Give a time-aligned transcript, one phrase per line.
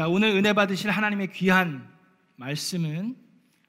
[0.00, 1.86] 자, 오늘 은혜 받으실 하나님의 귀한
[2.36, 3.14] 말씀은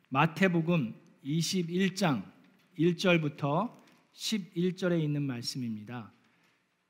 [0.07, 2.23] 마태복음 21장
[2.79, 3.69] 1절부터
[4.13, 6.13] 11절에 있는 말씀입니다.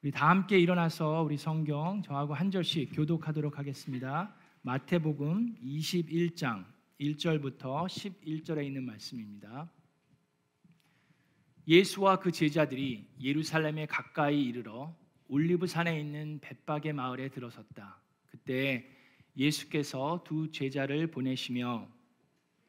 [0.03, 4.31] 우리 다 함께 일어나서 우리 성경 저하고 한 절씩 교독하도록 하겠습니다.
[4.61, 6.63] 마태복음 21장
[6.99, 9.71] 1절부터 11절에 있는 말씀입니다.
[11.67, 14.95] 예수와 그 제자들이 예루살렘에 가까이 이르러
[15.27, 17.99] 올리브 산에 있는 벳박의 마을에 들어섰다.
[18.27, 19.00] 그때
[19.37, 21.87] 예수께서 두 제자를 보내시며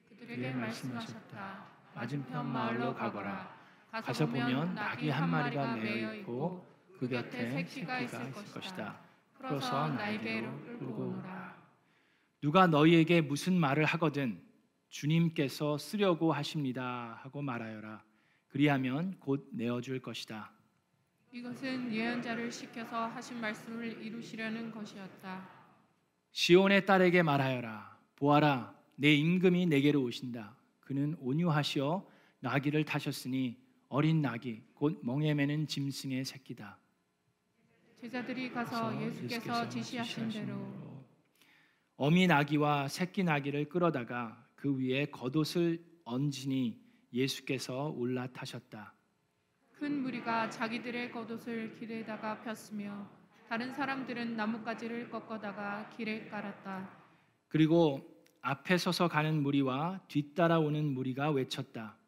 [0.09, 1.66] 그들에게 말씀하셨다.
[1.95, 3.53] 맞은편 마을로 가거라.
[3.91, 6.67] 가서 보면 낙이 한 마리가 매어 있고
[6.98, 9.01] 그 곁에 새끼가 있을 것이다.
[9.34, 11.56] 풀어서 날개로 끌고 오라.
[12.41, 14.41] 누가 너희에게 무슨 말을 하거든
[14.89, 18.03] 주님께서 쓰려고 하십니다 하고 말하여라.
[18.48, 20.51] 그리하면 곧 내어줄 것이다.
[21.33, 25.61] 이것은 예언자를 시켜서 하신 말씀을 이루시려는 것이었다.
[26.33, 27.98] 시온의 딸에게 말하여라.
[28.16, 30.56] 보아라, 내 임금이 내게로 오신다.
[30.80, 32.06] 그는 온유하시어
[32.41, 33.56] 나귀를 타셨으니
[33.89, 36.78] 어린 나귀 곧 멍에 매는 짐승의 새끼다.
[38.00, 41.05] 제자들이 가서 예수께서 지시하신 대로
[41.97, 46.80] 어미 나귀와 새끼 나귀를 끌어다가 그 위에 겉옷을 얹으니
[47.12, 48.94] 예수께서 올라타셨다.
[49.72, 53.22] 큰 무리가 자기들의 겉옷을 길에다가 폈으며
[53.53, 56.89] 다른 사람들은 나뭇가지를 꺾어다가 길에 깔았다.
[57.48, 58.00] 그리고
[58.41, 61.98] 앞에 서서 가는 무리와 뒤따라오는 무리가 외쳤다.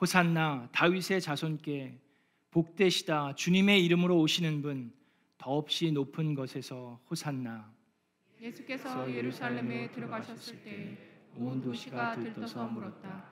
[0.00, 1.98] 호산나 다윗의 자손께
[2.52, 4.92] 복되시다 주님의 이름으로 오시는 분
[5.36, 7.72] 더없이 높은 것에서 호산나
[8.40, 10.96] 예수께서 예루살렘에 들어가셨을 때
[11.36, 13.24] 온 도시가 들떠서 물었다.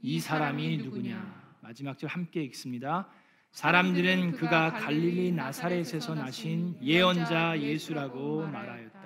[0.00, 3.10] 이 사람이 누구냐 마지막 절 함께 읽습니다.
[3.52, 9.00] 사람들은 그가 갈릴리 나사렛에서 나신 예언자 예수라고 말하였다.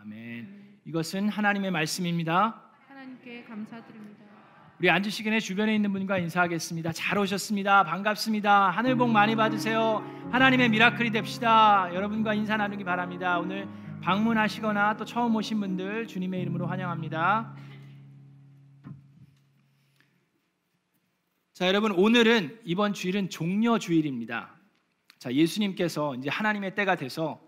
[0.00, 0.78] 아멘.
[0.84, 2.62] 이것은 하나님의 말씀입니다.
[2.88, 4.22] 하나님께 감사드립니다.
[4.78, 6.92] 우리 앉으시기 전에 주변에 있는 분과 인사하겠습니다.
[6.92, 7.84] 잘 오셨습니다.
[7.84, 8.70] 반갑습니다.
[8.70, 10.02] 하늘 복 많이 받으세요.
[10.32, 11.88] 하나님의 미라클이 됩시다.
[11.92, 13.38] 여러분과 인사 나누기 바랍니다.
[13.38, 13.68] 오늘
[14.02, 17.54] 방문하시거나 또 처음 오신 분들 주님의 이름으로 환영합니다.
[21.62, 24.52] 자, 여러분 오늘은 이번 주일은 종려 주일입니다.
[25.20, 27.40] 자, 예수님께서 이제 하나님의 때가 돼서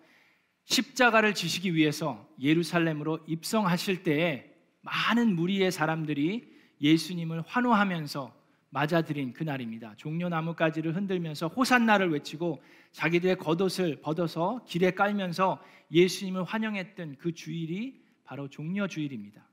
[0.66, 6.48] 십자가를 지시기 위해서 예루살렘으로 입성하실 때에 많은 무리의 사람들이
[6.80, 8.32] 예수님을 환호하면서
[8.70, 9.94] 맞아들인 그날입니다.
[9.96, 15.60] 종려 나뭇가지를 흔들면서 호산나를 외치고 자기들의 겉옷을 벗어서 길에 깔면서
[15.90, 19.44] 예수님을 환영했던 그 주일이 바로 종려 주일입니다.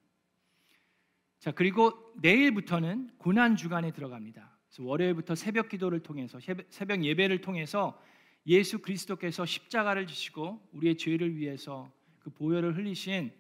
[1.39, 4.50] 자, 그리고 내일부터는 고난 주간에 들어갑니다.
[4.71, 6.39] 그래서 월요일부터 새벽 기도를 통해서
[6.69, 8.01] 새벽 예배를 통해서
[8.47, 13.33] 예수 그리스도께서 십자가를 지시고 우리의 죄를 위해서 그 보혈을 흘리신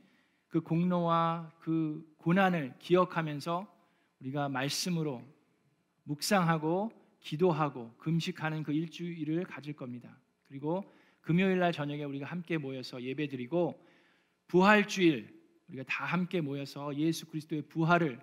[0.49, 3.65] 그 공로와 그 고난을 기억하면서
[4.19, 5.23] 우리가 말씀으로
[6.03, 10.17] 묵상하고 기도하고 금식하는 그 일주일을 가질 겁니다.
[10.49, 10.83] 그리고
[11.21, 13.81] 금요일 날 저녁에 우리가 함께 모여서 예배드리고
[14.47, 15.33] 부활주일
[15.69, 18.19] 우리가 다 함께 모여서 예수 그리스도의 부활을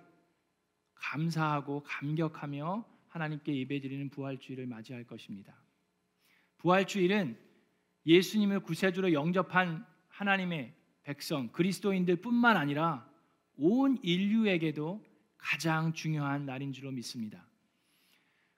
[0.93, 5.53] 감사하고 감격하며 하나님께 예배드리는 부활주일을 맞이할 것입니다.
[6.57, 7.37] 부활주일은
[8.05, 13.09] 예수님을 구세주로 영접한 하나님의 백성 그리스도인들뿐만 아니라
[13.57, 15.03] 온 인류에게도
[15.37, 17.45] 가장 중요한 날인 줄로 믿습니다.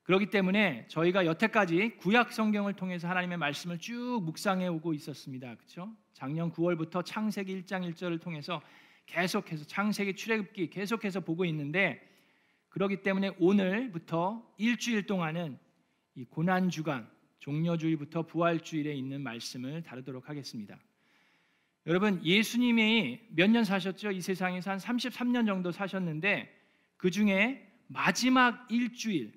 [0.04, 5.56] 그렇기 때문에 저희가 여태까지 구약 성경을 통해서 하나님의 말씀을 쭉 묵상해 오고 있었습니다.
[5.56, 5.96] 그렇죠?
[6.14, 8.62] 작년 9월부터 창세기 1장 1절을 통해서
[9.06, 12.11] 계속해서 창세기 출애굽기 계속해서 보고 있는데
[12.72, 15.58] 그렇기 때문에 오늘부터 일주일 동안은
[16.16, 17.09] 이 고난 주간
[17.40, 20.78] 종려주일부터 부활주일에 있는 말씀을 다루도록 하겠습니다.
[21.88, 24.12] 여러분 예수님이 몇 년 사셨죠?
[24.12, 26.56] 이 세상에서 한 33년 정도 사셨는데
[26.98, 29.34] 그 중에 마지막 일주일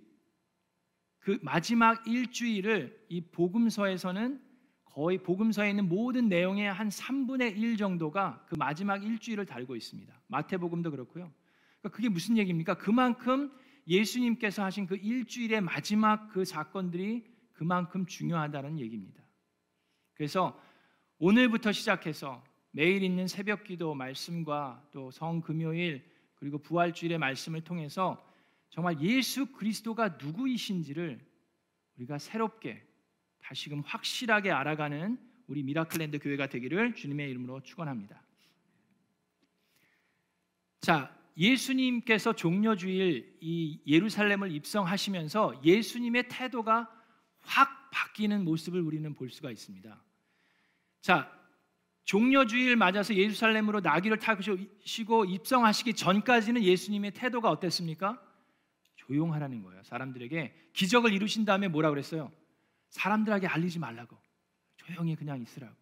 [1.19, 4.41] 그 마지막 일주일을 이 복음서에서는
[4.85, 10.15] 거의 복음서에 있는 모든 내용의 한 3분의 1 정도가 그 마지막 일주일을 다루고 있습니다.
[10.29, 11.33] 마태복음도 그렇고요.
[11.85, 12.75] 그러니까 그게 무슨 얘기입니까?
[12.79, 13.53] 그만큼
[13.87, 19.23] 예수님께서 하신 그 일주일의 마지막 그 사건들이 그만큼 중요하다는 얘기입니다.
[20.15, 20.59] 그래서
[21.19, 28.27] 오늘부터 시작해서 매일 있는 새벽 기도 말씀과 또 성금요일 그리고 부활주일의 말씀을 통해서
[28.71, 31.21] 정말 예수 그리스도가 누구이신지를
[31.97, 32.83] 우리가 새롭게
[33.41, 38.23] 다시금 확실하게 알아가는 우리 미라클랜드 교회가 되기를 주님의 이름으로 축원합니다.
[40.81, 46.89] 자, 예수님께서 종려주일 이 예루살렘을 입성하시면서 예수님의 태도가
[47.41, 50.03] 확 바뀌는 모습을 우리는 볼 수가 있습니다.
[51.01, 51.31] 자,
[52.05, 58.21] 종려주일 맞아서 예루살렘으로 나귀를 타시고 입성하시기 전까지는 예수님의 태도가 어땠습니까?
[58.97, 59.83] 조용하라는 거예요.
[59.85, 62.31] 사람들에게 기적을 이루신 다음에 뭐라 그랬어요?
[62.91, 64.17] 사람들에게 알리지 말라고.
[64.77, 65.75] 조용히 그냥 있으라고.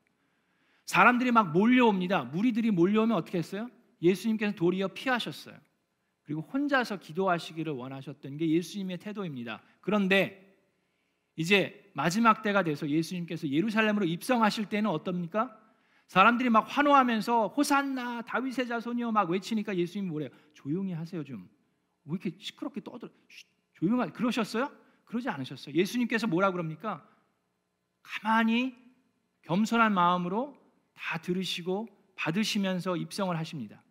[0.86, 2.24] 사람들이 막 몰려옵니다.
[2.24, 3.70] 무리들이 몰려오면 어떻게 했어요?
[4.02, 5.56] 예수님께서 도리어 피하셨어요.
[6.22, 9.62] 그리고 혼자서 기도하시기를 원하셨던 게 예수님의 태도입니다.
[9.80, 10.56] 그런데
[11.36, 15.58] 이제 마지막 때가 돼서 예수님께서 예루살렘으로 입성하실 때는 어떻습니까?
[16.06, 20.28] 사람들이 막 환호하면서 호산나 다윗의 자손이여 막 외치니까 예수님이 뭐래요?
[20.52, 21.48] 조용히 하세요 좀.
[22.04, 23.10] 왜 이렇게 시끄럽게 떠들어?
[23.74, 24.70] 조용하 그러셨어요?
[25.04, 25.74] 그러지 않으셨어요.
[25.74, 27.06] 예수님께서 뭐라 그럽니까?
[28.02, 28.74] 가만히
[29.42, 30.56] 겸손한 마음으로
[30.94, 33.82] 다 들으시고 받으시면서 입성을 하십니다.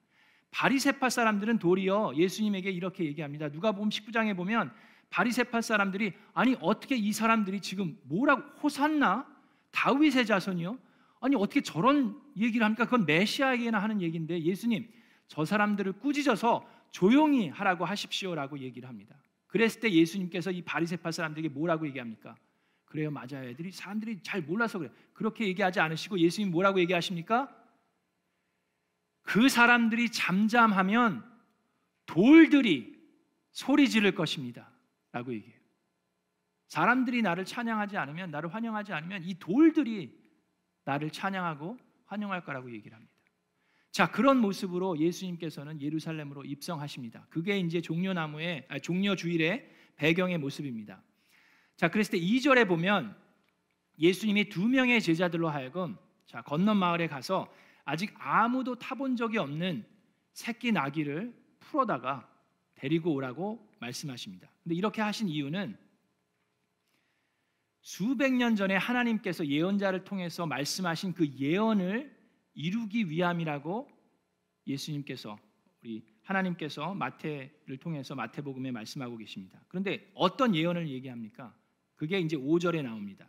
[0.52, 3.48] 바리새파 사람들은 도리어 예수님에게 이렇게 얘기합니다.
[3.50, 4.72] 누가복음 19장에 보면
[5.10, 9.28] 바리새파 사람들이 아니 어떻게 이 사람들이 지금 뭐라고 호산나
[9.72, 10.78] 다윗의 자손이요?
[11.22, 12.86] 아니 어떻게 저런 얘기를 합니까?
[12.86, 14.90] 그건 메시아에게나 하는 얘기인데 예수님
[15.28, 19.16] 저 사람들을 꾸짖어서 조용히 하라고 하십시오라고 얘기를 합니다.
[19.48, 22.36] 그랬을 때 예수님께서 이 바리새파 사람들에게 뭐라고 얘기합니까?
[22.86, 23.48] 그래요, 맞아요.
[23.48, 24.90] 애들이 사람들이 잘 몰라서 그래.
[25.14, 27.50] 그렇게 얘기하지 않으시고 예수님 뭐라고 얘기하십니까?
[29.24, 31.24] 그 사람들이 잠잠하면
[32.06, 33.00] 돌들이
[33.52, 34.72] 소리 지를 것입니다.
[35.12, 35.60] 라고 얘기해요.
[36.68, 40.18] 사람들이 나를 찬양하지 않으면, 나를 환영하지 않으면 이 돌들이
[40.86, 43.14] 나를 찬양하고 환영할 거라고 얘기를 합니다.
[43.92, 47.28] 자, 그런 모습으로 예수님께서는 예루살렘으로 입성하십니다.
[47.30, 51.04] 그게 이제 종려나무의 아, 종려 주일의 배경의 모습입니다.
[51.76, 53.18] 자, 그랬을 때 2절에 보면
[54.00, 57.54] 예수님이 두 명의 제자들로 하여금 자, 건넌 마을에 가서
[57.92, 59.86] 아직 아무도 타본 적이 없는
[60.32, 62.26] 새끼 나귀를 풀어다가
[62.76, 64.50] 데리고 오라고 말씀하십니다.
[64.64, 65.78] 근데 이렇게 하신 이유는
[67.82, 72.16] 수백 년 전에 하나님께서 예언자를 통해서 말씀하신 그 예언을
[72.54, 73.90] 이루기 위함이라고
[74.68, 75.38] 예수님께서
[75.84, 79.60] 우리 하나님께서 마태를 통해서 마태복음에 말씀하고 계십니다.
[79.68, 81.54] 그런데 어떤 예언을 얘기합니까?
[81.98, 83.28] 그게 이제 5절에 나옵니다.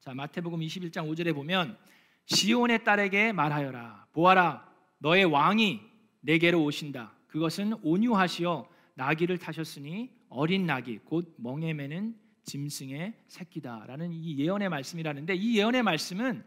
[0.00, 1.78] 자, 마태복음 21장 5절에 보면
[2.26, 4.66] 시온의 딸에게 말하여라 보아라
[4.98, 5.80] 너의 왕이
[6.20, 7.12] 내게로 오신다.
[7.28, 15.58] 그것은 온유하시어 나귀를 타셨으니 어린 나귀 곧 멍에 매는 짐승의 새끼다라는 이 예언의 말씀이라는데 이
[15.58, 16.44] 예언의 말씀은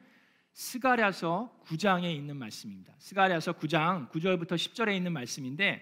[0.53, 2.93] 스가랴서 9장에 있는 말씀입니다.
[2.97, 5.81] 스가랴서 9장 9절부터 10절에 있는 말씀인데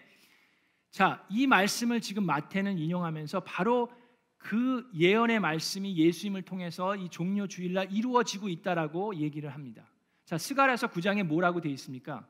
[0.92, 3.92] 자, 이 말씀을 지금 마태는 인용하면서 바로
[4.48, 9.84] 그 예언의 말씀이 예수님을 통해서 이 종료 주일날 이루어지고 있다라고 얘기를 합니다.
[10.24, 12.26] 자, 스가랴서 9장에 뭐라고 되어 있습니까?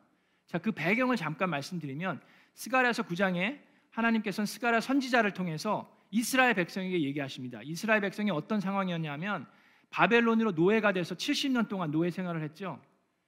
[0.48, 2.20] 자, 그 배경을 잠깐 말씀드리면
[2.56, 3.60] 스가랴서 9장에
[3.92, 7.62] 하나님께서는 스가랴 선지자를 통해서 이스라엘 백성에게 얘기하십니다.
[7.64, 9.46] 이스라엘 백성이 어떤 상황이었냐면
[9.92, 12.82] 바벨론으로 노예가 돼서 70년 동안 노예 생활을 했죠.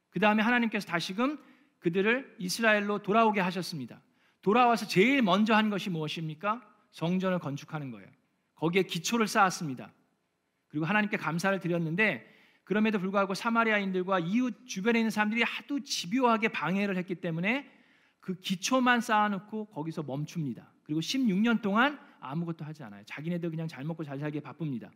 [0.10, 1.38] 그 다음에 하나님께서 다시금
[1.78, 4.02] 그들을 이스라엘로 돌아오게 하셨습니다.
[4.42, 6.68] 돌아와서 제일 먼저 한 것이 무엇입니까?
[6.90, 8.19] 성전을 건축하는 거예요.
[8.60, 9.92] 거기에 기초를 쌓았습니다.
[10.68, 12.26] 그리고 하나님께 감사를 드렸는데
[12.64, 17.68] 그럼에도 불구하고 사마리아인들과 이웃 주변에 있는 사람들이 하도 집요하게 방해를 했기 때문에
[18.20, 20.72] 그 기초만 쌓아놓고 거기서 멈춥니다.
[20.84, 23.02] 그리고 16년 동안 아무것도 하지 않아요.
[23.06, 24.92] 자기네들 그냥 잘 먹고 잘 살기에 바쁩니다.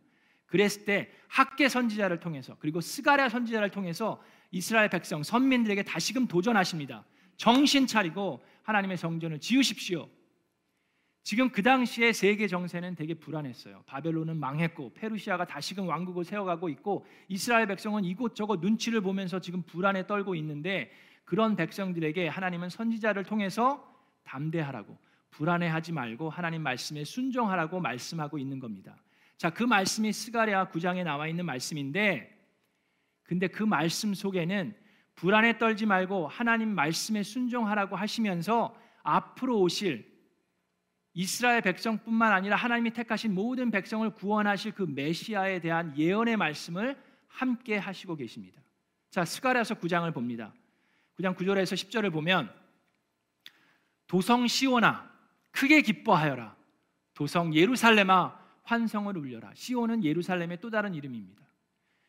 [0.46, 7.04] 그랬을 때 학계 선지자를 통해서 그리고 스가랴 선지자를 통해서 이스라엘 백성 선민들에게 다시금 도전하십니다.
[7.36, 10.08] 정신 차리고 하나님의 성전을 지으십시오.
[11.24, 13.82] 지금 그 당시에 세계 정세는 되게 불안했어요.
[13.86, 20.34] 바벨론은 망했고 페르시아가 다시금 왕국을 세워가고 있고 이스라엘 백성은 이곳저곳 눈치를 보면서 지금 불안에 떨고
[20.34, 20.92] 있는데
[21.24, 23.90] 그런 백성들에게 하나님은 선지자를 통해서
[24.24, 24.98] 담대하라고
[25.30, 28.94] 불안해하지 말고 하나님 말씀에 순종하라고 말씀하고 있는 겁니다.
[29.38, 32.38] 자, 그 말씀이 스가랴 9장에 나와 있는 말씀인데
[33.22, 34.76] 근데 그 말씀 속에는
[35.14, 40.13] 불안에 떨지 말고 하나님 말씀에 순종하라고 하시면서 앞으로 오실
[41.14, 48.16] 이스라엘 백성뿐만 아니라 하나님이 택하신 모든 백성을 구원하실 그 메시아에 대한 예언의 말씀을 함께 하시고
[48.16, 48.60] 계십니다.
[49.10, 50.52] 자, 스가랴서 9장을 봅니다.
[51.16, 52.52] 9장 9절에서 10절을 보면
[54.08, 55.08] 도성 시온아
[55.52, 56.56] 크게 기뻐하여라.
[57.14, 59.52] 도성 예루살렘아 환성을 울려라.
[59.54, 61.44] 시온은 예루살렘의 또 다른 이름입니다.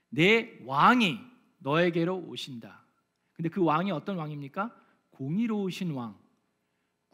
[0.09, 1.19] 내 왕이
[1.59, 2.83] 너에게로 오신다.
[3.33, 4.73] 근데 그 왕이 어떤 왕입니까?
[5.11, 6.17] 공의로우신 왕,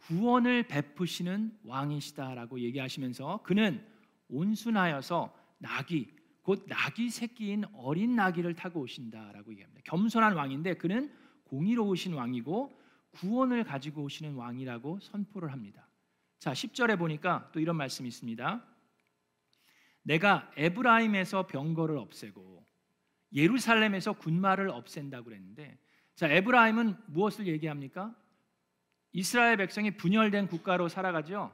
[0.08, 3.86] 구원을 베푸시는 왕이시다라고 얘기하시면서 그는
[4.29, 6.08] 온순하여서 나귀
[6.41, 9.81] 곧 나귀 새끼인 어린 나귀를 타고 오신다라고 얘기합니다.
[9.86, 11.13] 겸손한 왕인데 그는
[11.46, 12.79] 공의로우신 왕이고
[13.12, 15.88] 구원을 가지고 오시는 왕이라고 선포를 합니다.
[16.39, 18.65] 자, 10절에 보니까 또 이런 말씀이 있습니다.
[20.03, 22.65] 내가 에브라임에서 병거를 없애고
[23.34, 25.77] 예루살렘에서 군마를 없앤다고 그랬는데
[26.15, 28.15] 자 에브라임은 무엇을 얘기합니까?
[29.13, 31.51] 이스라엘 백성이 분열된 국가로 살아가죠.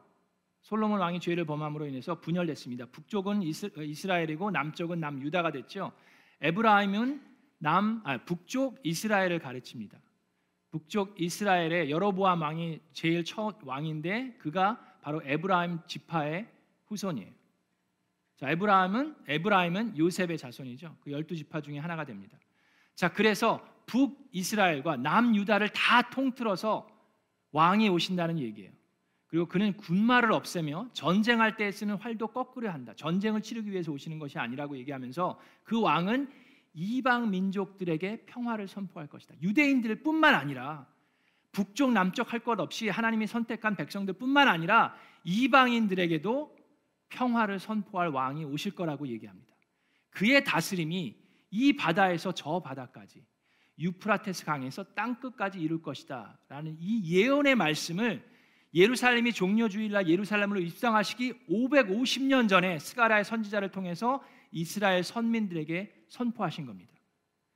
[0.61, 2.87] 솔로몬 왕이 죄를 범함으로 인해서 분열됐습니다.
[2.87, 5.91] 북쪽은 이스라엘이고 남쪽은 남유다가 됐죠.
[6.41, 7.21] 에브라임은
[7.59, 9.97] 남 아, 북쪽 이스라엘을 가르칩니다.
[10.69, 16.47] 북쪽 이스라엘의 여로보암 왕이 제일 첫 왕인데 그가 바로 에브라임 지파의
[16.85, 17.31] 후손이에요.
[18.35, 20.97] 자, 에브라임은 에브라임은 요셉의 자손이죠.
[21.01, 22.37] 그 열두 지파 중에 하나가 됩니다.
[22.93, 26.96] 자, 그래서 북 이스라엘과 남 유다를 다 통틀어서
[27.51, 28.71] 왕이 오신다는 얘기예요.
[29.27, 32.93] 그리고 그는 군마를 없애며 전쟁할 때 쓰는 활도 거꾸려 한다.
[32.95, 36.31] 전쟁을 치르기 위해서 오시는 것이 아니라고 얘기하면서 그 왕은
[36.73, 39.35] 이방 민족들에게 평화를 선포할 것이다.
[39.41, 40.87] 유대인들뿐만 아니라
[41.51, 46.55] 북쪽 남쪽 할 것 없이 하나님이 선택한 백성들뿐만 아니라 이방인들에게도
[47.09, 49.55] 평화를 선포할 왕이 오실 거라고 얘기합니다.
[50.11, 51.15] 그의 다스림이
[51.49, 53.25] 이 바다에서 저 바다까지
[53.79, 58.23] 유프라테스 강에서 땅 끝까지 이룰 것이다라는 이 예언의 말씀을
[58.73, 66.93] 예루살렘이 종려 주일날 예루살렘으로 입성하시기 550년 전에 스가라의 선지자를 통해서 이스라엘 선민들에게 선포하신 겁니다.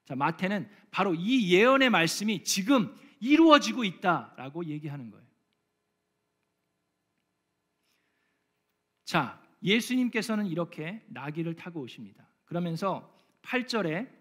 [0.05, 5.25] 자, 마태는 바로 이 예언의 말씀이 지금 이루어지고 있다라고 얘기하는 거예요.
[9.05, 12.27] 자, 예수님께서는 이렇게 나귀를 타고 오십니다.
[12.45, 13.13] 그러면서
[13.43, 14.20] 8절에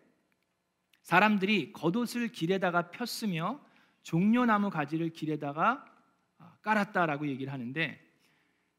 [1.03, 3.61] 사람들이 겉옷을 길에다가 폈으며
[4.03, 5.85] 종려나무 가지를 길에다가
[6.39, 8.01] 아, 깔았다라고 얘기를 하는데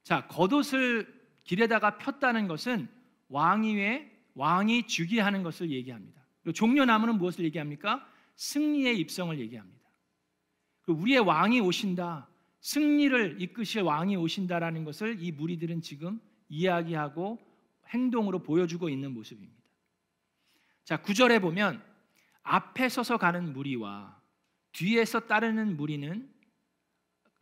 [0.04, 2.88] 자, 겉옷을 길에다가 폈다는 것은
[3.30, 6.22] 왕위에 왕이 주기하는 것을 얘기합니다.
[6.54, 8.08] 종려나무는 무엇을 얘기합니까?
[8.36, 9.82] 승리의 입성을 얘기합니다.
[10.88, 12.28] 우리의 왕이 오신다.
[12.62, 17.40] 승리를 이끄실 왕이 오신다라는 것을 이 무리들은 지금 이야기하고
[17.90, 19.62] 행동으로 보여주고 있는 모습입니다.
[20.84, 21.84] 자, 9절에 보면
[22.44, 24.20] 앞에 서서 가는 무리와
[24.72, 26.30] 뒤에서 따르는 무리는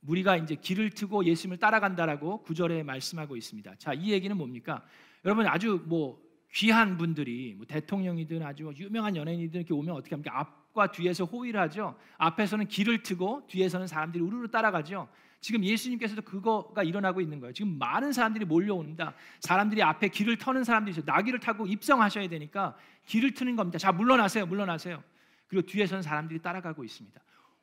[0.02, 3.76] 무리가 이제 길을 트고 예수님을 따라간다라고 9절에 말씀하고 있습니다.
[3.76, 4.84] 자, 이 얘기는 뭡니까?
[5.26, 6.22] 여러분 아주 뭐
[6.54, 10.40] 귀한 분들이 뭐 대통령이든 아주 유명한 연예인이든 이렇게 오면 어떻게 합니까?
[10.40, 11.98] 앞과 뒤에서 호위를 하죠.
[12.18, 15.08] 앞에서는 길을 트고 뒤에서는 사람들이 우르르 따라가죠.
[15.42, 17.54] 지금 예수님께서도 그거가 일어나고 있는 거예요.
[17.54, 19.14] 지금 많은 사람들이 몰려옵니다.
[19.40, 21.06] 사람들이 앞에 길을 터는 사람들이 있어요.
[21.06, 23.78] 나귀를 타고 입성하셔야 되니까 길을 트는 겁니다.
[23.78, 24.46] 자, 물러나세요.
[24.46, 25.04] 물러나세요.
[25.48, 27.22] 그리고 뒤에서는 사람들이 따라가고 있습니다.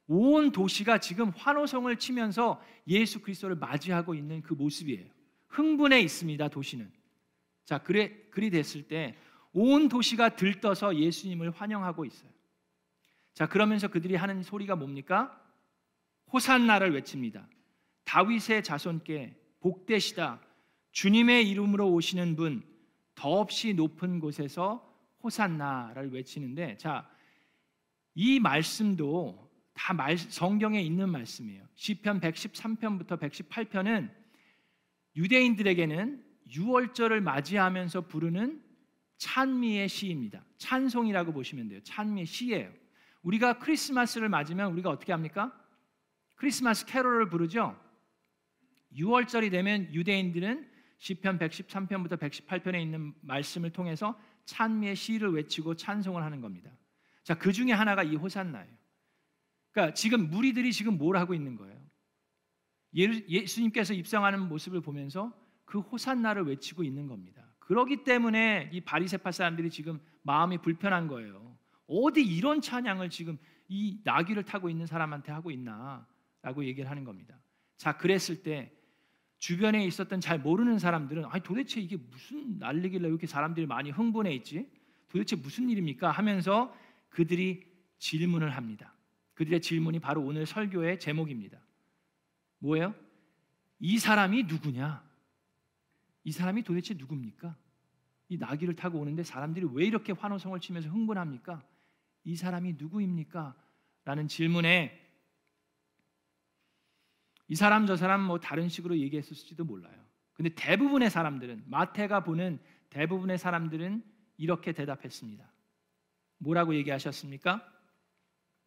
[0.08, 5.06] 온 도시가 지금 환호성을 치면서 예수 그리스도를 맞이하고 있는 그 모습이에요.
[5.48, 6.48] 흥분해 있습니다.
[6.48, 6.90] 도시는.
[7.64, 9.16] 자, 그래 그리 됐을 때
[9.58, 12.30] 온 도시가 들떠서 예수님을 환영하고 있어요.
[13.32, 15.42] 자, 그러면서 그들이 하는 소리가 뭡니까?
[16.30, 17.48] 호산나를 외칩니다.
[18.06, 20.40] 다윗의 자손께 복되시다.
[20.92, 22.62] 주님의 이름으로 오시는 분
[23.14, 24.82] 더없이 높은 곳에서
[25.22, 27.08] 호산나를 외치는데 자,
[28.14, 31.66] 이 말씀도 다 말, 성경에 있는 말씀이에요.
[31.74, 34.10] 시편 113편부터 118편은
[35.16, 38.62] 유대인들에게는 유월절을 맞이하면서 부르는
[39.18, 40.44] 찬미의 시입니다.
[40.58, 41.80] 찬송이라고 보시면 돼요.
[41.82, 42.72] 찬미의 시예요.
[43.22, 45.52] 우리가 크리스마스를 맞으면 우리가 어떻게 합니까?
[46.36, 47.76] 크리스마스 캐롤을 부르죠.
[48.96, 56.70] 6월절이 되면 유대인들은 시편 113편부터 118편에 있는 말씀을 통해서 찬미의 시를 외치고 찬송을 하는 겁니다.
[57.22, 58.72] 자, 그 중에 하나가 이 호산나예요.
[59.72, 61.76] 그러니까 지금 무리들이 지금 뭘 하고 있는 거예요?
[62.94, 65.32] 예수님께서 입성하는 모습을 보면서
[65.66, 67.42] 그 호산나를 외치고 있는 겁니다.
[67.58, 71.58] 그러기 때문에 이 바리새파 사람들이 지금 마음이 불편한 거예요.
[71.88, 73.36] 어디 이런 찬양을 지금
[73.68, 77.38] 이 나귀를 타고 있는 사람한테 하고 있나라고 얘기를 하는 겁니다.
[77.76, 78.72] 자, 그랬을 때
[79.46, 84.68] 주변에 있었던 잘 모르는 사람들은 아니 도대체 이게 무슨 난리길래 이렇게 사람들이 많이 흥분해 있지?
[85.08, 86.10] 도대체 무슨 일입니까?
[86.10, 86.76] 하면서
[87.10, 87.64] 그들이
[88.00, 88.92] 질문을 합니다.
[89.34, 91.60] 그들의 질문이 바로 오늘 설교의 제목입니다.
[92.58, 92.92] 뭐예요?
[93.78, 95.08] 이 사람이 누구냐?
[96.24, 97.54] 이 사람이 도대체 누굽니까?
[98.28, 101.62] 이 나귀를 타고 오는데 사람들이 왜 이렇게 환호성을 치면서 흥분합니까?
[102.24, 103.54] 이 사람이 누구입니까?
[104.04, 105.05] 라는 질문에
[107.48, 109.94] 이 사람 저 사람 뭐 다른 식으로 얘기했을지도 몰라요.
[110.32, 112.58] 근데 대부분의 사람들은 마태가 보는
[112.90, 114.04] 대부분의 사람들은
[114.36, 115.50] 이렇게 대답했습니다.
[116.38, 117.66] 뭐라고 얘기하셨습니까?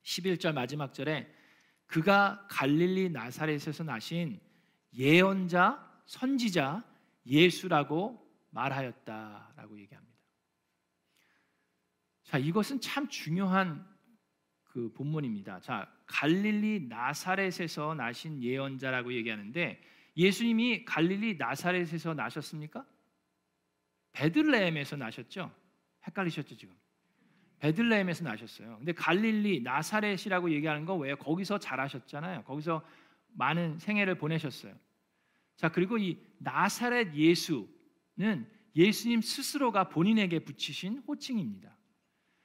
[0.03, 1.31] 11절 마지막 절에
[1.85, 4.39] 그가 갈릴리 나사렛에서 나신
[4.93, 6.83] 예언자 선지자
[7.25, 10.17] 예수라고 말하였다라고 얘기합니다.
[12.23, 13.87] 자, 이것은 참 중요한
[14.69, 15.59] 그 본문입니다.
[15.61, 19.81] 자, 갈릴리 나사렛에서 나신 예언자라고 얘기하는데
[20.15, 22.85] 예수님이 갈릴리 나사렛에서 나셨습니까?
[24.13, 25.51] 베들레헴에서 나셨죠?
[26.07, 26.75] 헷갈리셨죠, 지금?
[27.59, 28.77] 베들레헴에서 나셨어요.
[28.77, 31.15] 근데 갈릴리 나사렛이라고 얘기하는 거 왜요?
[31.17, 32.43] 거기서 자라셨잖아요.
[32.43, 32.85] 거기서
[33.33, 34.73] 많은 생애를 보내셨어요.
[35.57, 41.75] 자, 그리고 이 나사렛 예수는 예수님 스스로가 본인에게 붙이신 호칭입니다.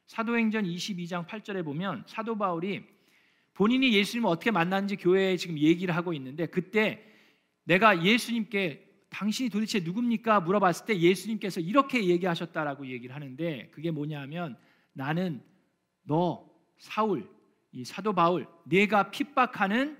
[0.06, 2.84] 사도행전 22장 8절에 보면 사도 바울이
[3.54, 7.02] 본인이 예수님을 어떻게 만났는지 교회에 지금 얘기를 하고 있는데 그때
[7.64, 14.56] 내가 예수님께 당신이 도대체 누굽니까 물어봤을 때 예수님께서 이렇게 얘기하셨다라고 얘기를 하는데 그게 뭐냐면
[14.92, 15.40] 나는
[16.02, 17.28] 너 사울
[17.73, 19.99] 이 사도 바울 내가 핍박하는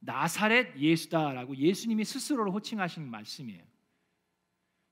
[0.00, 3.62] 나사렛 예수다라고 예수님이 스스로를 호칭하신 말씀이에요.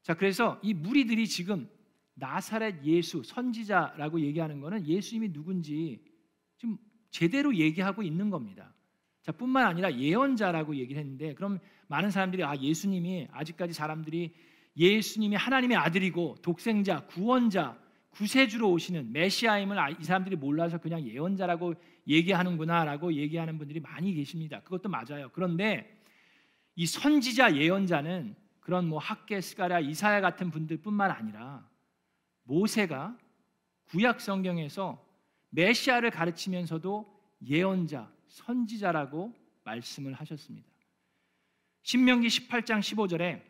[0.02, 1.68] 자, 그래서 이 무리들이 지금
[2.14, 6.04] 나사렛 예수 선지자라고 얘기하는 것은 예수님이 누군지
[6.58, 6.78] 좀
[7.10, 8.72] 제대로 얘기하고 있는 겁니다.
[9.22, 14.34] 자, 뿐만 아니라 예언자라고 얘기를 했는데 그럼 많은 사람들이 아 예수님이 아직까지 사람들이
[14.76, 17.78] 예수님이 하나님의 아들이고 독생자, 구원자,
[18.10, 21.74] 구세주로 오시는 메시아임을 아, 이 사람들이 몰라서 그냥 예언자라고
[22.06, 24.60] 얘기하는구나라고 얘기하는 분들이 많이 계십니다.
[24.60, 25.30] 그것도 맞아요.
[25.32, 25.98] 그런데
[26.74, 31.66] 이 선지자 예언자는 그런 뭐 학계 스가랴 이사야 같은 분들뿐만 아니라
[32.44, 33.16] 모세가
[33.86, 35.04] 구약 성경에서
[35.50, 37.12] 메시아를 가르치면서도
[37.46, 39.34] 예언자, 선지자라고
[39.64, 40.68] 말씀을 하셨습니다.
[41.82, 43.42] 신명기 18장 15절에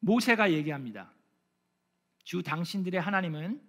[0.00, 1.12] 모세가 얘기합니다.
[2.24, 3.60] 주 당신들의 하나님은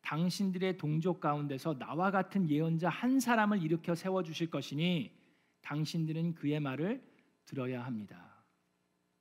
[0.00, 5.12] 당신들의 동족 가운데서 나와 같은 예언자 한 사람을 일으켜 세워 주실 것이니
[5.60, 7.02] 당신들은 그의 말을
[7.44, 8.44] 들어야 합니다.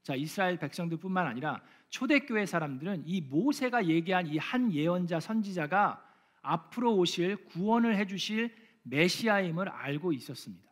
[0.03, 6.03] 자, 이스라엘 백성들뿐만 아니라 초대교회 사람들은 이 모세가 얘기한 이 한 예언자 선지자가
[6.41, 10.67] 앞으로 오실 구원을 해 주실 메시아임을 알고 있었습니다.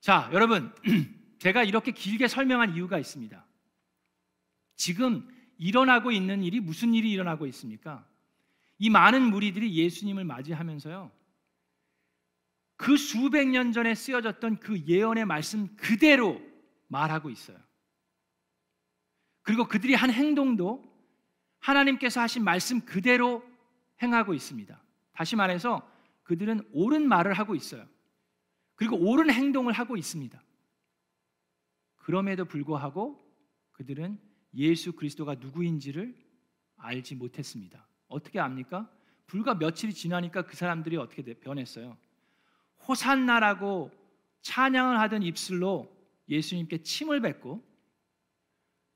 [0.00, 0.74] 자, 여러분,
[1.38, 3.44] 제가 이렇게 길게 설명한 이유가 있습니다.
[4.76, 8.06] 지금 일어나고 있는 일이 무슨 일이 일어나고 있습니까?
[8.78, 11.10] 이 많은 무리들이 예수님을 맞이하면서요.
[12.76, 16.40] 그 수백 년 전에 쓰여졌던 그 예언의 말씀 그대로
[16.88, 17.58] 말하고 있어요.
[19.42, 20.84] 그리고 그들이 한 행동도
[21.60, 23.42] 하나님께서 하신 말씀 그대로
[24.02, 24.80] 행하고 있습니다.
[25.12, 25.88] 다시 말해서
[26.22, 27.86] 그들은 옳은 말을 하고 있어요.
[28.74, 30.42] 그리고 옳은 행동을 하고 있습니다.
[31.96, 33.20] 그럼에도 불구하고
[33.72, 34.18] 그들은
[34.54, 36.16] 예수 그리스도가 누구인지를
[36.76, 37.86] 알지 못했습니다.
[38.08, 38.90] 어떻게 압니까?
[39.26, 41.96] 불과 며칠이 지나니까 그 사람들이 어떻게 변했어요?
[42.88, 43.90] 호산나라고
[44.42, 45.94] 찬양을 하던 입술로
[46.28, 47.62] 예수님께 침을 뱉고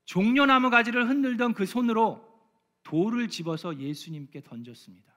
[0.04, 2.32] 종려나무 가지를 흔들던 그 손으로
[2.82, 5.12] 돌을 집어서 예수님께 던졌습니다.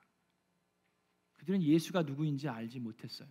[1.36, 3.28] 그들은 예수가 누구인지 알지 못했어요.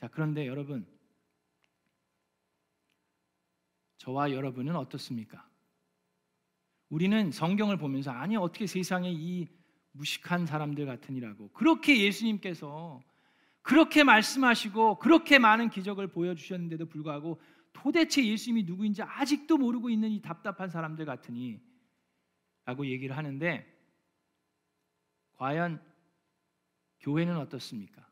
[0.00, 0.86] 자, 그런데 여러분,
[3.98, 5.48] 저와 여러분은 어떻습니까?
[6.88, 9.46] 우리는 성경을 보면서 아니 어떻게 세상에 이
[9.92, 13.00] 무식한 사람들 같으니라고 그렇게 예수님께서
[13.62, 17.40] 그렇게 말씀하시고 그렇게 많은 기적을 보여주셨는데도 불구하고
[17.72, 21.60] 도대체 예수님이 누구인지 아직도 모르고 있는 이 답답한 사람들 같으니
[22.64, 23.66] 라고 얘기를 하는데
[25.32, 25.82] 과연
[27.00, 28.08] 교회는 어떻습니까?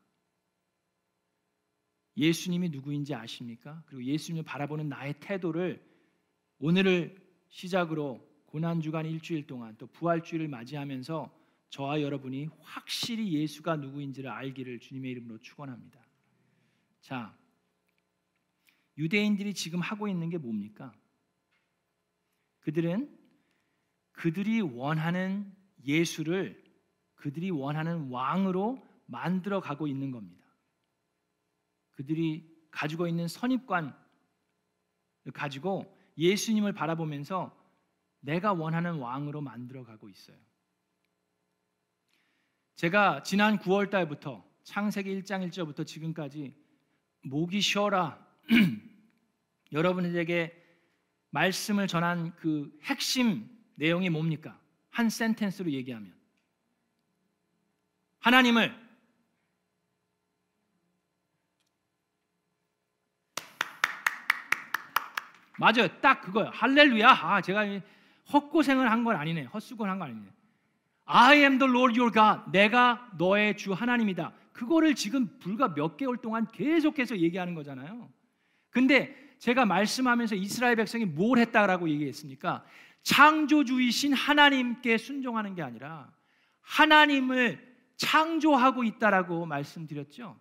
[2.17, 3.83] 예수님이 누구인지 아십니까?
[3.85, 5.81] 그리고 예수님을 바라보는 나의 태도를
[6.59, 7.15] 오늘을
[7.47, 11.33] 시작으로 고난 주간 일주일 동안 또 부활 주일을 맞이하면서
[11.69, 16.05] 저와 여러분이 확실히 예수가 누구인지를 알기를 주님의 이름으로 축원합니다.
[16.99, 17.35] 자,
[19.01, 20.93] 유대인들이 지금 하고 있는 게 뭡니까?
[22.59, 23.17] 그들은
[24.11, 25.51] 그들이 원하는
[25.83, 26.63] 예수를
[27.15, 30.45] 그들이 원하는 왕으로 만들어 가고 있는 겁니다.
[31.91, 33.91] 그들이 가지고 있는 선입관을
[35.33, 37.57] 가지고 예수님을 바라보면서
[38.19, 40.37] 내가 원하는 왕으로 만들어 가고 있어요.
[42.75, 46.55] 제가 지난 9월 달부터 창세기 1장 1절부터 지금까지
[47.23, 48.23] 목이 쉬어라
[49.71, 50.57] 여러분에게
[51.29, 54.59] 말씀을 전한 그 핵심 내용이 뭡니까?
[54.89, 56.13] 한 센텐스로 얘기하면
[58.19, 58.75] 하나님을
[65.57, 65.87] 맞아요.
[66.01, 66.49] 딱 그거예요.
[66.53, 67.07] 할렐루야.
[67.09, 67.65] 아, 제가
[68.31, 69.43] 헛고생을 한 건 아니네.
[69.45, 70.27] 헛수고를 한 건 아니네.
[71.05, 72.49] I am the Lord your God.
[72.51, 74.33] 내가 너의 주 하나님이다.
[74.53, 78.09] 그거를 지금 불과 몇 개월 동안 계속해서 얘기하는 거잖아요.
[78.69, 82.63] 근데 제가 말씀하면서 이스라엘 백성이 뭘 했다라고 얘기했습니까?
[83.01, 86.15] 창조주이신 하나님께 순종하는 게 아니라
[86.61, 90.39] 하나님을 창조하고 있다라고 말씀드렸죠.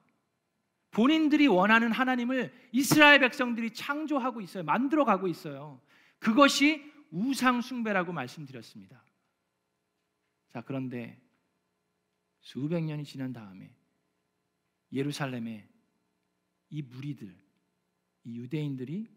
[0.91, 4.65] 본인들이 원하는 하나님을 이스라엘 백성들이 창조하고 있어요.
[4.65, 5.81] 만들어 가고 있어요.
[6.19, 9.03] 그것이 우상 숭배라고 말씀드렸습니다.
[10.53, 11.19] 자, 그런데
[12.41, 13.75] 수백 년이 지난 다음에
[14.93, 15.67] 예루살렘에
[16.69, 17.39] 이 무리들,
[18.31, 19.09] 이 유대인들이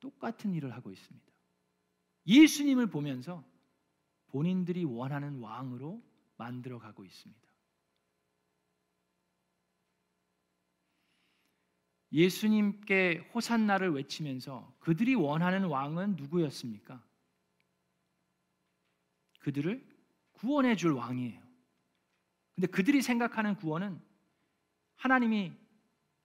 [0.00, 1.26] 똑같은 일을 하고 있습니다.
[2.26, 3.44] 예수님을 보면서
[4.28, 6.02] 본인들이 원하는 왕으로
[6.36, 7.40] 만들어 가고 있습니다.
[12.12, 17.02] 예수님께 호산나를 외치면서 그들이 원하는 왕은 누구였습니까?
[19.40, 19.86] 그들을
[20.32, 21.40] 구원해 줄 왕이에요.
[22.54, 24.00] 근데 그들이 생각하는 구원은
[24.96, 25.52] 하나님이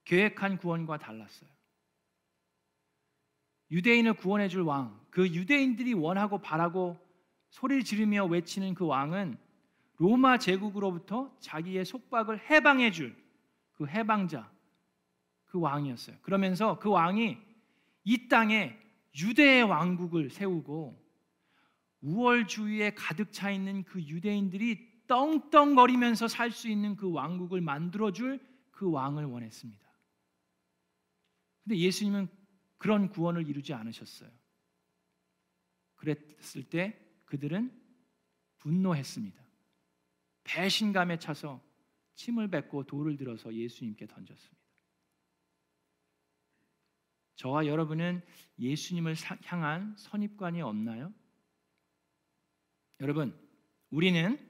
[0.04, 1.57] 계획한 구원과 달랐어요.
[3.70, 6.98] 유대인을 구원해 줄 왕, 그 유대인들이 원하고 바라고
[7.50, 9.38] 소리를 지르며 외치는 그 왕은
[9.96, 13.28] 로마 제국으로부터 자기의 속박을 해방해 줄
[13.78, 14.50] 그 해방자,
[15.44, 16.16] 그 왕이었어요.
[16.22, 17.38] 그러면서 그 왕이
[18.02, 18.76] 이 땅에
[19.16, 21.00] 유대의 왕국을 세우고
[22.00, 28.40] 우월주의에 가득 차 있는 그 유대인들이 떵떵거리면서 살 수 있는 그 왕국을 만들어 줄
[28.72, 29.88] 그 왕을 원했습니다.
[31.64, 32.28] 근데 예수님은
[32.78, 34.30] 그런 구원을 이루지 않으셨어요.
[35.96, 37.76] 그랬을 때 그들은
[38.58, 39.44] 분노했습니다.
[40.44, 41.62] 배신감에 차서
[42.14, 44.58] 침을 뱉고 돌을 들어서 예수님께 던졌습니다.
[47.36, 48.22] 저와 여러분은
[48.58, 49.14] 예수님을
[49.44, 51.12] 향한 선입관이 없나요?
[53.00, 53.38] 여러분,
[53.90, 54.44] 우리는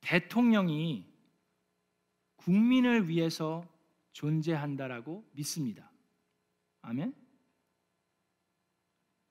[0.00, 1.06] 대통령이
[2.36, 3.64] 국민을 위해서
[4.14, 5.90] 존재한다라고 믿습니다.
[6.80, 7.14] 아멘?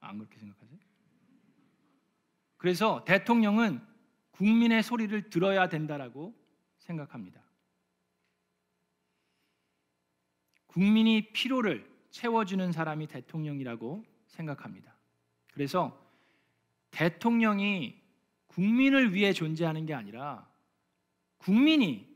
[0.02, 0.80] 안 그렇게 생각하세요?
[2.58, 3.82] 그래서 대통령은
[4.32, 6.36] 국민의 소리를 들어야 된다라고
[6.80, 7.42] 생각합니다.
[10.68, 14.96] 국민이 피로를 채워주는 사람이 대통령이라고 생각합니다.
[15.54, 16.00] 그래서
[16.92, 18.02] 대통령이
[18.48, 20.50] 국민을 위해 존재하는 게 아니라
[21.38, 22.13] 국민이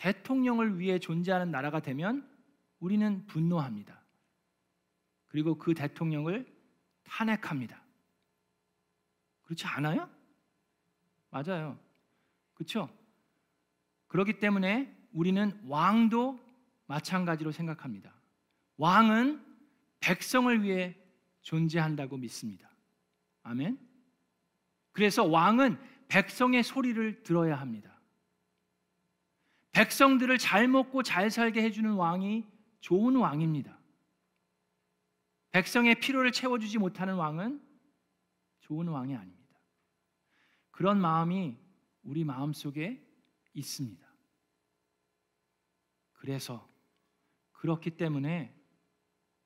[0.00, 2.26] 대통령을 위해 존재하는 나라가 되면
[2.78, 4.00] 우리는 분노합니다.
[5.26, 6.46] 그리고 그 대통령을
[7.04, 7.82] 탄핵합니다.
[9.42, 10.08] 그렇지 않아요?
[11.28, 11.78] 맞아요.
[12.54, 12.88] 그렇죠?
[14.06, 16.40] 그렇기 때문에 우리는 왕도
[16.86, 18.14] 마찬가지로 생각합니다.
[18.78, 19.44] 왕은
[20.00, 20.96] 백성을 위해
[21.42, 22.70] 존재한다고 믿습니다.
[23.42, 23.78] 아멘.
[24.92, 27.99] 그래서 왕은 백성의 소리를 들어야 합니다.
[29.72, 32.46] 백성들을 잘 먹고 잘 살게 해주는 왕이
[32.80, 33.78] 좋은 왕입니다.
[35.52, 37.60] 백성의 필요를 채워주지 못하는 왕은
[38.60, 39.58] 좋은 왕이 아닙니다.
[40.70, 41.56] 그런 마음이
[42.02, 43.04] 우리 마음 속에
[43.52, 44.06] 있습니다.
[46.12, 46.68] 그래서
[47.52, 48.54] 그렇기 때문에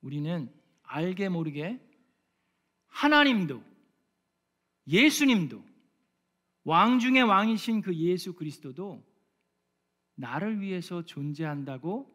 [0.01, 1.81] 우리는 알게 모르게
[2.87, 3.63] 하나님도
[4.87, 5.65] 예수님도
[6.65, 9.05] 왕 중의 왕이신 그 예수 그리스도도
[10.15, 12.15] 나를 위해서 존재한다고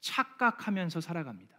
[0.00, 1.54] 착각하면서 살아갑니다.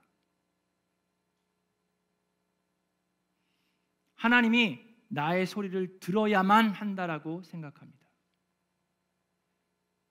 [4.15, 8.05] 하나님이 나의 소리를 들어야만 한다라고 생각합니다.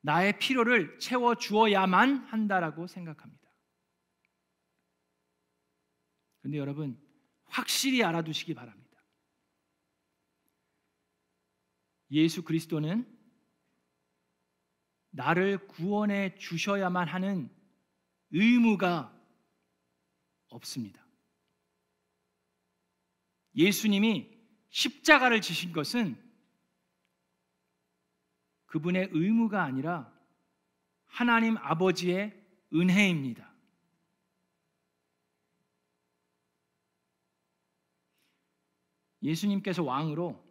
[0.00, 3.44] 나의 필요를 채워 주어야만 한다라고 생각합니다.
[6.42, 7.00] 근데 여러분
[7.46, 9.03] 확실히 알아두시기 바랍니다.
[12.11, 13.13] 예수 그리스도는
[15.14, 17.48] 나를 구원해 주셔야만 하는
[18.31, 19.16] 의무가
[20.48, 21.05] 없습니다.
[23.55, 24.37] 예수님이
[24.70, 26.20] 십자가를 지신 것은
[28.66, 30.12] 그분의 의무가 아니라
[31.05, 32.35] 하나님 아버지의
[32.72, 33.55] 은혜입니다.
[39.22, 40.44] 예수님께서 왕으로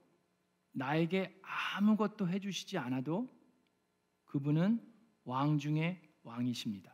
[0.71, 3.30] 나에게 아무것도 해주시지 않아도
[4.33, 4.81] 그분은
[5.25, 6.91] 왕 중의 왕이십니다.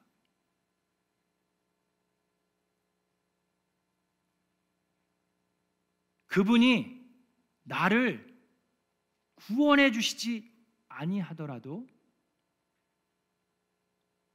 [6.25, 7.01] 그분이
[7.63, 8.27] 나를
[9.35, 10.51] 구원해 주시지
[10.89, 11.87] 아니하더라도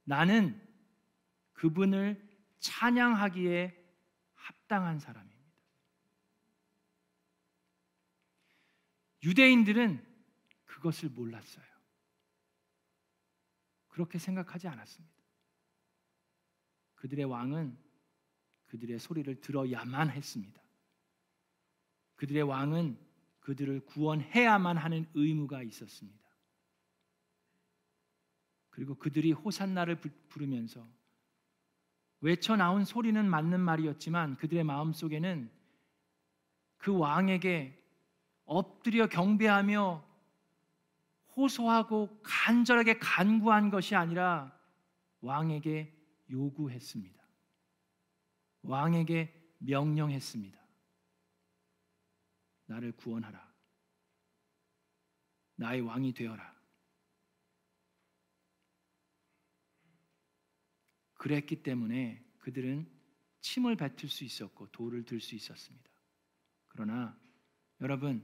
[0.03, 0.59] 나는
[1.53, 2.19] 그분을
[2.57, 3.85] 찬양하기에
[4.33, 5.53] 합당한 사람입니다.
[9.21, 10.03] 유대인들은
[10.65, 11.74] 그것을 몰랐어요.
[13.95, 15.15] 그렇게 생각하지 않았습니다.
[16.95, 17.77] 그들의 왕은
[18.65, 20.61] 그들의 소리를 들어야만 했습니다.
[22.15, 22.99] 그들의 왕은
[23.39, 26.19] 그들을 구원해야만 하는 의무가 있었습니다.
[28.69, 30.85] 그리고 그들이 호산나를 부르면서
[32.19, 35.49] 외쳐 나온 소리는 맞는 말이었지만 그들의 마음 속에는
[36.75, 37.81] 그 왕에게
[38.43, 40.14] 엎드려 경배하며
[41.35, 44.57] 호소하고 간절하게 간구한 것이 아니라
[45.21, 45.93] 왕에게
[46.29, 47.23] 요구했습니다.
[48.63, 50.59] 왕에게 명령했습니다.
[52.67, 53.53] 나를 구원하라.
[55.55, 56.55] 나의 왕이 되어라.
[61.15, 62.91] 그랬기 때문에 그들은
[63.41, 65.89] 침을 뱉을 수 있었고 돌을 들 수 있었습니다.
[66.67, 67.17] 그러나
[67.81, 68.23] 여러분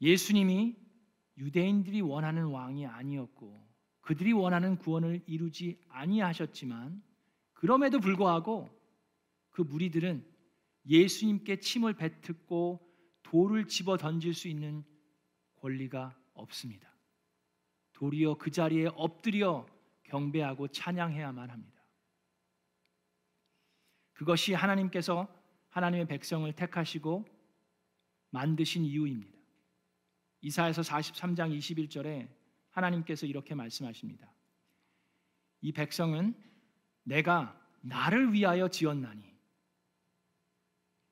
[0.00, 0.83] 예수님이
[1.36, 3.66] 유대인들이 원하는 왕이 아니었고
[4.00, 7.02] 그들이 원하는 구원을 이루지 아니하셨지만
[7.52, 8.68] 그럼에도 불구하고
[9.50, 10.24] 그 무리들은
[10.86, 12.80] 예수님께 침을 뱉고
[13.22, 14.84] 돌을 집어 던질 수 있는
[15.56, 16.92] 권리가 없습니다.
[17.94, 19.66] 도리어 그 자리에 엎드려
[20.02, 21.82] 경배하고 찬양해야만 합니다.
[24.12, 25.26] 그것이 하나님께서
[25.70, 27.24] 하나님의 백성을 택하시고
[28.30, 29.33] 만드신 이유입니다.
[30.44, 32.28] 이사에서 43장 21절에
[32.68, 34.30] 하나님께서 이렇게 말씀하십니다.
[35.62, 36.34] 이 백성은
[37.02, 39.24] 내가 나를 위하여 지었나니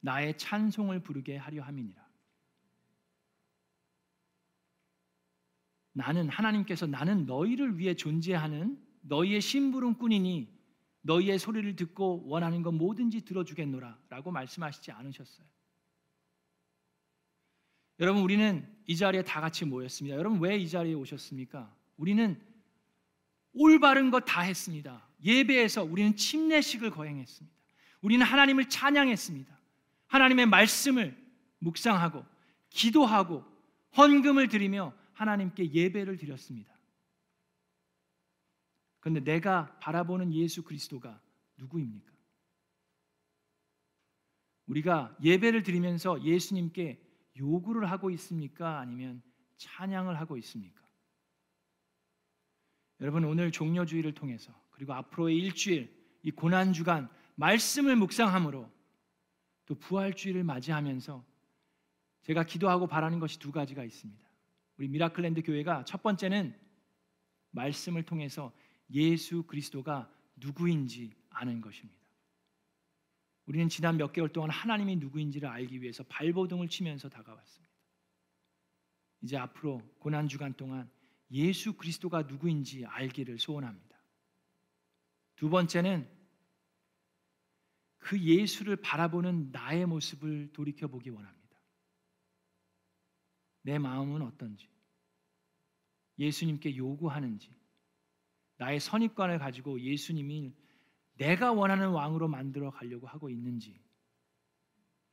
[0.01, 2.07] 나의 찬송을 부르게 하려 함이니라.
[5.95, 10.61] 나는 하나님께서 나는 너희를 위해 존재하는 너희의 심부름꾼이니
[11.03, 15.47] 너희의 소리를 듣고 원하는 것 뭐든지 들어주겠노라라고 말씀하시지 않으셨어요.
[17.99, 20.17] 여러분 우리는 이 자리에 다 같이 모였습니다.
[20.17, 21.75] 여러분 왜 이 자리에 오셨습니까?
[21.97, 22.41] 우리는
[23.53, 25.07] 올바른 것 다 했습니다.
[25.25, 27.57] 예배에서 우리는 침례식을 거행했습니다.
[28.01, 29.57] 우리는 하나님을 찬양했습니다.
[30.09, 31.17] 하나님의 말씀을
[31.59, 32.25] 묵상하고
[32.71, 33.45] 기도하고
[33.97, 36.73] 헌금을 드리며 하나님께 예배를 드렸습니다.
[39.01, 41.21] 그런데 내가 바라보는 예수 그리스도가
[41.59, 42.11] 누구입니까?
[44.67, 47.01] 우리가 예배를 드리면서 예수님께
[47.37, 48.79] 요구를 하고 있습니까?
[48.79, 49.23] 아니면
[49.57, 50.83] 찬양을 하고 있습니까?
[53.01, 55.93] 여러분 오늘 종려주의를 통해서 그리고 앞으로의 일주일
[56.23, 58.71] 이 고난 주간 말씀을 묵상함으로
[59.67, 61.25] 또 부활주의를 맞이하면서
[62.23, 64.25] 제가 기도하고 바라는 것이 두 가지가 있습니다.
[64.77, 66.57] 우리 미라클랜드 교회가 첫 번째는
[67.51, 68.53] 말씀을 통해서
[68.91, 72.02] 예수 그리스도가 누구인지 아는 것입니다.
[73.47, 77.73] 우리는 지난 몇 개월 동안 하나님이 누구인지를 알기 위해서 발버둥을 치면서 다가왔습니다.
[79.23, 80.91] 이제 앞으로 고난 주간 동안
[81.31, 83.99] 예수 그리스도가 누구인지 알기를 소원합니다.
[85.37, 86.09] 두 번째는
[87.99, 91.43] 그 예수를 바라보는 나의 모습을 돌이켜 보기 원합니다.
[93.63, 94.69] 내 마음은 어떤지,
[96.19, 97.55] 예수님께 요구하는지,
[98.57, 100.53] 나의 선입관을 가지고 예수님이
[101.15, 103.81] 내가 원하는 왕으로 만들어 가려고 하고 있는지,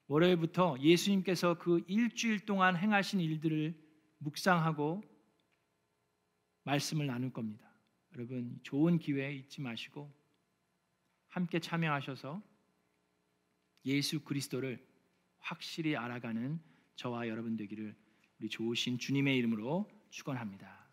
[0.08, 3.80] 월요일부터 예수님께서 그 일주일 동안 행하신 일들을
[4.18, 5.04] 묵상하고
[6.64, 7.70] 말씀을 나눌 겁니다.
[8.14, 10.12] 여러분 좋은 기회 잊지 마시고
[11.28, 12.42] 함께 참여하셔서
[13.86, 14.86] 예수 그리스도를
[15.38, 16.60] 확실히 알아가는
[16.96, 17.96] 저와 여러분 되기를
[18.40, 20.90] 우리 좋으신 주님의 이름으로 축원합니다.